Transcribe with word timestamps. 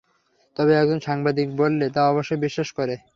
তবে 0.57 0.73
একজন 0.75 0.99
সাংবাদিক 0.99 1.47
বললে 1.55 1.85
তা 1.89 2.01
অবশ্যই 2.11 2.43
বিশ্বাস 2.45 2.69
করে। 2.71 2.95